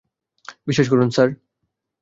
বিশ্বাস 0.67 0.87
করুন, 0.89 1.09
স্যার। 1.09 1.29